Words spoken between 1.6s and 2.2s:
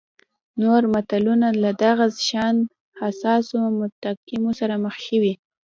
له دغه